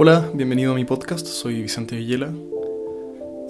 [0.00, 2.32] Hola, bienvenido a mi podcast, soy Vicente Villela.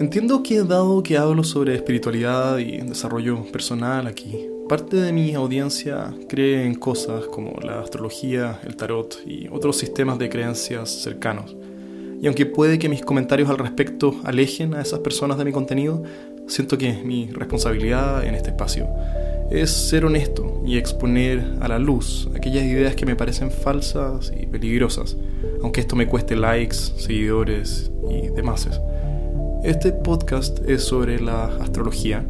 [0.01, 6.15] Entiendo que dado que hablo sobre espiritualidad y desarrollo personal aquí, parte de mi audiencia
[6.27, 11.55] cree en cosas como la astrología, el tarot y otros sistemas de creencias cercanos.
[12.21, 16.03] Y aunque puede que mis comentarios al respecto alejen a esas personas de mi contenido,
[16.49, 18.89] siento que mi responsabilidad en este espacio
[19.51, 24.47] es ser honesto y exponer a la luz aquellas ideas que me parecen falsas y
[24.47, 25.17] peligrosas,
[25.63, 28.69] aunque esto me cueste likes, seguidores y demás.
[29.63, 32.27] Este podcast es sobre la astrología,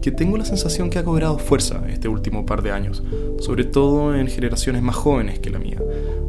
[0.00, 3.02] que tengo la sensación que ha cobrado fuerza este último par de años,
[3.38, 5.80] sobre todo en generaciones más jóvenes que la mía,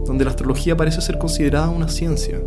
[0.06, 2.40] donde la astrología parece ser considerada una ciencia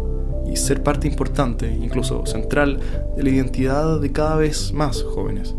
[0.50, 2.80] y ser parte importante, incluso central,
[3.16, 5.54] de la identidad de cada vez más jóvenes.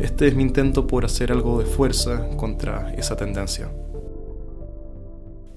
[0.00, 3.70] Este es mi intento por hacer algo de fuerza contra esa tendencia.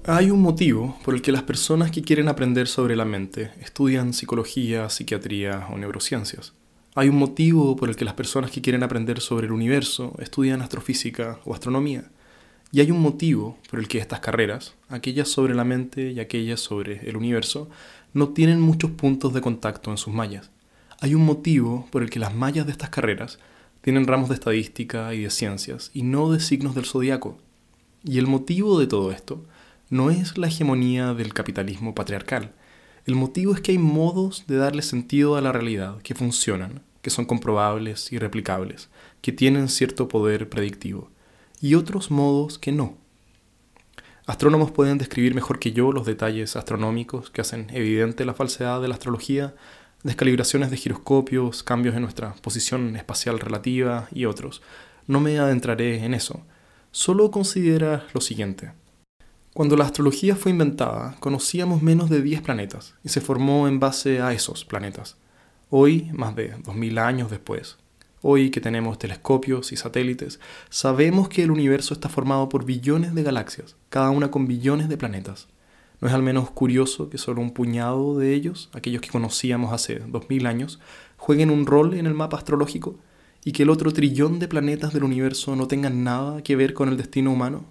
[0.06, 4.14] Hay un motivo por el que las personas que quieren aprender sobre la mente estudian
[4.14, 6.54] psicología, psiquiatría o neurociencias.
[6.94, 10.62] Hay un motivo por el que las personas que quieren aprender sobre el universo estudian
[10.62, 12.10] astrofísica o astronomía.
[12.72, 16.60] Y hay un motivo por el que estas carreras, aquellas sobre la mente y aquellas
[16.60, 17.68] sobre el universo,
[18.12, 20.50] no tienen muchos puntos de contacto en sus mallas.
[21.00, 23.38] Hay un motivo por el que las mallas de estas carreras
[23.80, 27.38] tienen ramos de estadística y de ciencias, y no de signos del zodiaco.
[28.04, 29.44] Y el motivo de todo esto
[29.88, 32.52] no es la hegemonía del capitalismo patriarcal.
[33.06, 37.10] El motivo es que hay modos de darle sentido a la realidad que funcionan, que
[37.10, 38.88] son comprobables y replicables,
[39.22, 41.10] que tienen cierto poder predictivo,
[41.60, 42.96] y otros modos que no.
[44.26, 48.88] Astrónomos pueden describir mejor que yo los detalles astronómicos que hacen evidente la falsedad de
[48.88, 49.54] la astrología
[50.02, 54.62] descalibraciones de giroscopios, cambios en nuestra posición espacial relativa y otros.
[55.06, 56.42] No me adentraré en eso.
[56.90, 58.72] Solo considera lo siguiente.
[59.52, 64.20] Cuando la astrología fue inventada, conocíamos menos de 10 planetas y se formó en base
[64.20, 65.16] a esos planetas.
[65.68, 67.76] Hoy, más de 2000 años después,
[68.22, 73.22] hoy que tenemos telescopios y satélites, sabemos que el universo está formado por billones de
[73.22, 75.48] galaxias, cada una con billones de planetas.
[76.00, 79.98] ¿No es al menos curioso que solo un puñado de ellos, aquellos que conocíamos hace
[79.98, 80.80] 2000 años,
[81.16, 82.96] jueguen un rol en el mapa astrológico
[83.44, 86.88] y que el otro trillón de planetas del universo no tengan nada que ver con
[86.88, 87.66] el destino humano?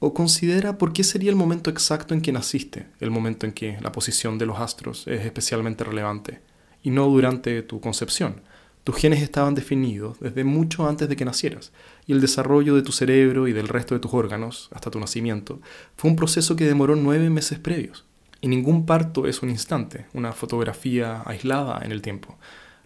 [0.00, 3.78] ¿O considera por qué sería el momento exacto en que naciste, el momento en que
[3.80, 6.40] la posición de los astros es especialmente relevante,
[6.82, 8.42] y no durante tu concepción?
[8.84, 11.72] Tus genes estaban definidos desde mucho antes de que nacieras,
[12.06, 15.60] y el desarrollo de tu cerebro y del resto de tus órganos, hasta tu nacimiento,
[15.96, 18.04] fue un proceso que demoró nueve meses previos.
[18.40, 22.38] Y ningún parto es un instante, una fotografía aislada en el tiempo.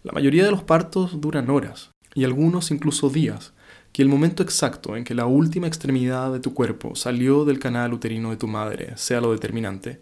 [0.02, 3.52] La mayoría de los partos duran horas, y algunos incluso días,
[3.92, 7.92] que el momento exacto en que la última extremidad de tu cuerpo salió del canal
[7.92, 10.00] uterino de tu madre sea lo determinante,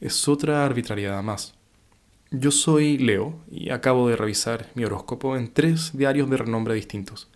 [0.00, 1.54] es otra arbitrariedad más.
[2.32, 7.28] Yo soy Leo y acabo de revisar mi horóscopo en tres diarios de renombre distintos.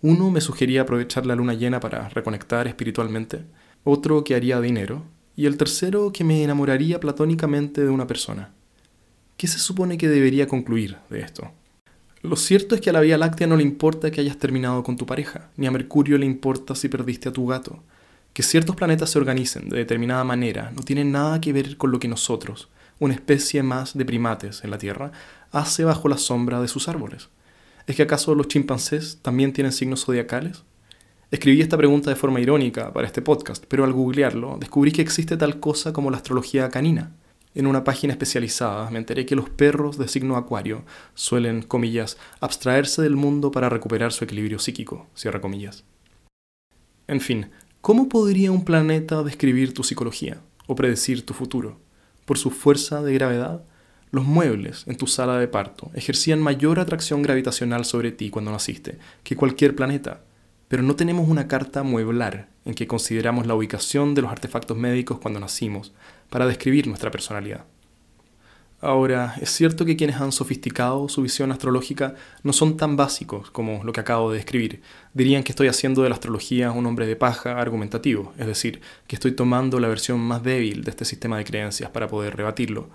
[0.00, 3.44] Uno me sugería aprovechar la luna llena para reconectar espiritualmente,
[3.84, 5.02] otro que haría dinero,
[5.36, 8.54] y el tercero que me enamoraría platónicamente de una persona.
[9.36, 11.50] ¿Qué se supone que debería concluir de esto?
[12.22, 14.96] Lo cierto es que a la Vía Láctea no le importa que hayas terminado con
[14.96, 17.82] tu pareja, ni a Mercurio le importa si perdiste a tu gato.
[18.32, 22.00] Que ciertos planetas se organicen de determinada manera no tiene nada que ver con lo
[22.00, 22.70] que nosotros,
[23.00, 25.10] una especie más de primates en la Tierra,
[25.50, 27.28] hace bajo la sombra de sus árboles.
[27.88, 30.62] ¿Es que acaso los chimpancés también tienen signos zodiacales?
[31.32, 35.36] Escribí esta pregunta de forma irónica para este podcast, pero al googlearlo descubrí que existe
[35.36, 37.16] tal cosa como la astrología canina.
[37.54, 40.84] En una página especializada me enteré que los perros de signo acuario
[41.14, 45.84] suelen, comillas, abstraerse del mundo para recuperar su equilibrio psíquico, cierra comillas.
[47.08, 47.50] En fin,
[47.80, 51.80] ¿cómo podría un planeta describir tu psicología o predecir tu futuro?
[52.30, 53.64] Por su fuerza de gravedad,
[54.12, 59.00] los muebles en tu sala de parto ejercían mayor atracción gravitacional sobre ti cuando naciste
[59.24, 60.20] que cualquier planeta,
[60.68, 65.18] pero no tenemos una carta mueblar en que consideramos la ubicación de los artefactos médicos
[65.18, 65.92] cuando nacimos
[66.28, 67.64] para describir nuestra personalidad.
[68.82, 73.84] Ahora, es cierto que quienes han sofisticado su visión astrológica no son tan básicos como
[73.84, 74.80] lo que acabo de describir.
[75.12, 79.16] Dirían que estoy haciendo de la astrología un hombre de paja argumentativo, es decir, que
[79.16, 82.88] estoy tomando la versión más débil de este sistema de creencias para poder rebatirlo.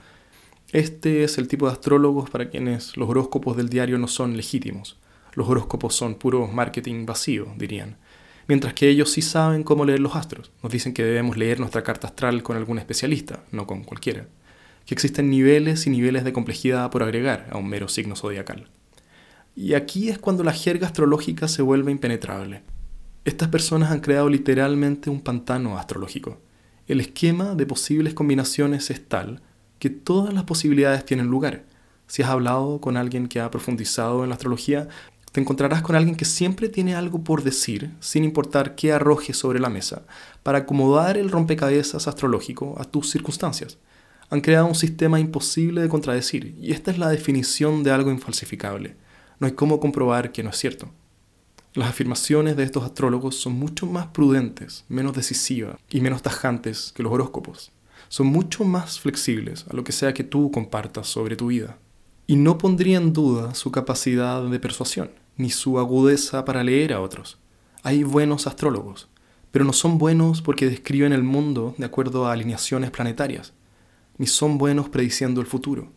[0.71, 4.97] Este es el tipo de astrólogos para quienes los horóscopos del diario no son legítimos.
[5.33, 7.97] Los horóscopos son puro marketing vacío, dirían.
[8.47, 10.51] Mientras que ellos sí saben cómo leer los astros.
[10.63, 14.25] Nos dicen que debemos leer nuestra carta astral con algún especialista, no con cualquiera
[14.85, 18.69] que existen niveles y niveles de complejidad por agregar a un mero signo zodiacal.
[19.55, 22.61] Y aquí es cuando la jerga astrológica se vuelve impenetrable.
[23.23, 26.39] Estas personas han creado literalmente un pantano astrológico.
[26.87, 29.41] El esquema de posibles combinaciones es tal,
[29.79, 31.65] que todas las posibilidades tienen lugar.
[32.05, 34.87] Si has hablado con alguien que ha profundizado en la astrología,
[35.31, 39.59] te encontrarás con alguien que siempre tiene algo por decir, sin importar qué arroje sobre
[39.59, 40.03] la mesa,
[40.43, 43.79] para acomodar el rompecabezas astrológico a tus circunstancias.
[44.29, 48.95] Han creado un sistema imposible de contradecir, y esta es la definición de algo infalsificable.
[49.39, 50.89] No hay cómo comprobar que no es cierto.
[51.73, 57.03] Las afirmaciones de estos astrólogos son mucho más prudentes, menos decisivas y menos tajantes que
[57.03, 57.73] los horóscopos.
[58.07, 61.77] Son mucho más flexibles a lo que sea que tú compartas sobre tu vida.
[62.27, 67.01] Y no pondría en duda su capacidad de persuasión, ni su agudeza para leer a
[67.01, 67.39] otros.
[67.83, 69.09] Hay buenos astrólogos,
[69.51, 73.53] pero no son buenos porque describen el mundo de acuerdo a alineaciones planetarias,
[74.17, 75.91] ni son buenos prediciendo el futuro.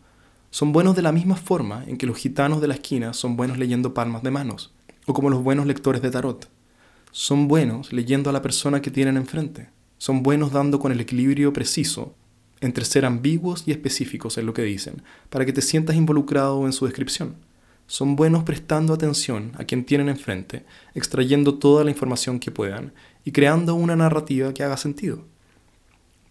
[0.51, 3.57] Son buenos de la misma forma en que los gitanos de la esquina son buenos
[3.57, 4.73] leyendo palmas de manos,
[5.05, 6.49] o como los buenos lectores de tarot.
[7.11, 9.69] Son buenos leyendo a la persona que tienen enfrente.
[9.97, 12.15] Son buenos dando con el equilibrio preciso
[12.61, 16.73] entre ser ambiguos y específicos en lo que dicen, para que te sientas involucrado en
[16.73, 17.35] su descripción.
[17.87, 22.93] Son buenos prestando atención a quien tienen enfrente, extrayendo toda la información que puedan
[23.25, 25.25] y creando una narrativa que haga sentido.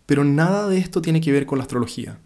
[0.09, 2.19] Pero nada de esto tiene que ver con la astrología.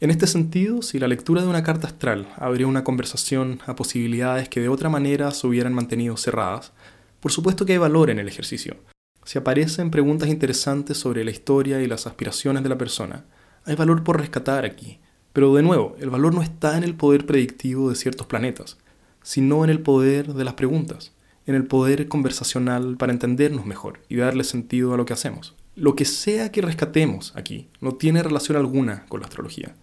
[0.00, 4.48] En este sentido, si la lectura de una carta astral abrió una conversación a posibilidades
[4.48, 6.72] que de otra manera se hubieran mantenido cerradas,
[7.20, 8.78] por supuesto que hay valor en el ejercicio.
[9.22, 13.26] Si aparecen preguntas interesantes sobre la historia y las aspiraciones de la persona,
[13.66, 14.98] hay valor por rescatar aquí.
[15.34, 18.78] Pero de nuevo, el valor no está en el poder predictivo de ciertos planetas,
[19.22, 21.12] sino en el poder de las preguntas,
[21.44, 25.54] en el poder conversacional para entendernos mejor y darle sentido a lo que hacemos.
[25.76, 29.74] Lo que sea que rescatemos aquí no tiene relación alguna con la astrología.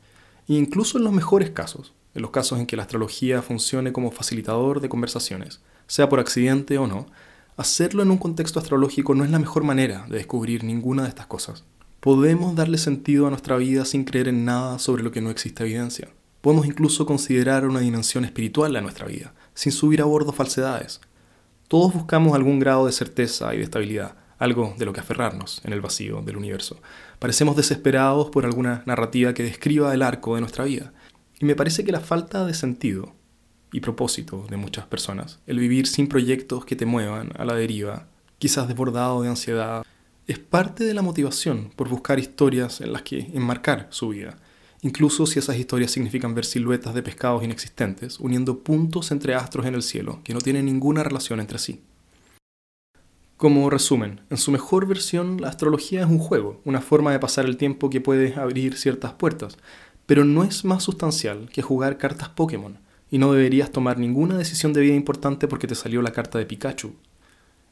[0.47, 4.11] E incluso en los mejores casos, en los casos en que la astrología funcione como
[4.11, 7.07] facilitador de conversaciones, sea por accidente o no,
[7.57, 11.27] hacerlo en un contexto astrológico no es la mejor manera de descubrir ninguna de estas
[11.27, 11.65] cosas.
[11.99, 15.63] Podemos darle sentido a nuestra vida sin creer en nada sobre lo que no existe
[15.63, 16.09] evidencia.
[16.39, 21.01] Podemos incluso considerar una dimensión espiritual a nuestra vida, sin subir a bordo falsedades.
[21.67, 25.71] Todos buscamos algún grado de certeza y de estabilidad, algo de lo que aferrarnos en
[25.71, 26.81] el vacío del universo.
[27.19, 30.93] Parecemos desesperados por alguna narrativa que describa el arco de nuestra vida.
[31.39, 33.13] Y me parece que la falta de sentido
[33.71, 38.07] y propósito de muchas personas, el vivir sin proyectos que te muevan a la deriva,
[38.39, 39.85] quizás desbordado de ansiedad,
[40.25, 44.39] es parte de la motivación por buscar historias en las que enmarcar su vida,
[44.81, 49.75] incluso si esas historias significan ver siluetas de pescados inexistentes, uniendo puntos entre astros en
[49.75, 51.81] el cielo que no tienen ninguna relación entre sí.
[53.41, 57.45] Como resumen, en su mejor versión la astrología es un juego, una forma de pasar
[57.45, 59.57] el tiempo que puede abrir ciertas puertas,
[60.05, 62.77] pero no es más sustancial que jugar cartas Pokémon,
[63.09, 66.45] y no deberías tomar ninguna decisión de vida importante porque te salió la carta de
[66.45, 66.93] Pikachu.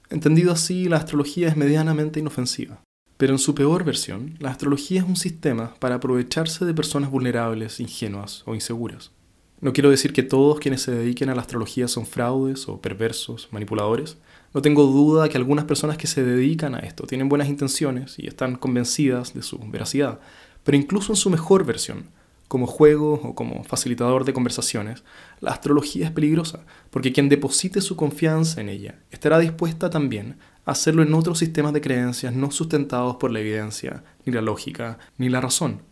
[0.09, 2.81] Entendido así, la astrología es medianamente inofensiva.
[3.17, 7.79] Pero en su peor versión, la astrología es un sistema para aprovecharse de personas vulnerables,
[7.79, 9.11] ingenuas o inseguras.
[9.61, 13.49] No quiero decir que todos quienes se dediquen a la astrología son fraudes o perversos,
[13.51, 14.17] manipuladores,
[14.53, 18.27] no tengo duda que algunas personas que se dedican a esto tienen buenas intenciones y
[18.27, 20.21] están convencidas de su veracidad,
[20.63, 22.05] pero incluso en su mejor versión,
[22.47, 25.03] como juego o como facilitador de conversaciones,
[25.41, 30.71] la astrología es peligrosa, porque quien deposite su confianza en ella estará dispuesta también a
[30.71, 35.27] hacerlo en otros sistemas de creencias no sustentados por la evidencia, ni la lógica, ni
[35.27, 35.88] la razón.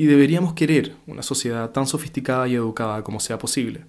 [0.00, 3.84] Y deberíamos querer una sociedad tan sofisticada y educada como sea posible.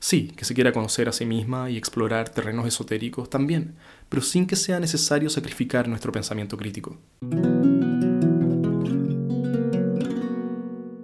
[0.00, 3.76] Sí, que se quiera conocer a sí misma y explorar terrenos esotéricos también,
[4.08, 6.98] pero sin que sea necesario sacrificar nuestro pensamiento crítico.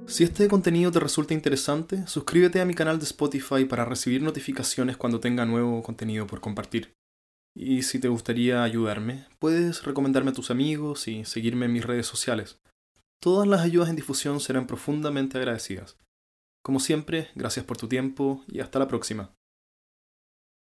[0.09, 4.97] Si este contenido te resulta interesante, suscríbete a mi canal de Spotify para recibir notificaciones
[4.97, 6.91] cuando tenga nuevo contenido por compartir.
[7.55, 12.09] Y si te gustaría ayudarme, puedes recomendarme a tus amigos y seguirme en mis redes
[12.09, 12.59] sociales.
[13.21, 15.97] Todas las ayudas en difusión serán profundamente agradecidas.
[16.63, 19.38] Como siempre, gracias por tu tiempo y hasta la próxima.